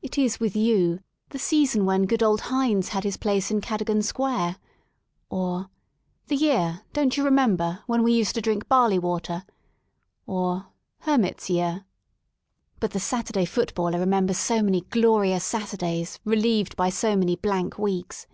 [0.00, 4.00] It is with i you:The season when good old Hinds had his place' in Cadogan
[4.00, 4.56] Square";
[5.28, 5.68] or,
[6.28, 7.82] The year, don't you re f member?
[7.86, 9.44] when we used to drink barley water,"
[10.26, 10.68] or,
[11.00, 11.84] ]Hermit's year."
[12.78, 17.36] But the Saturday footballer remem I bers so many glorious Saturdays relieved by so many,
[17.36, 18.26] blank weeks.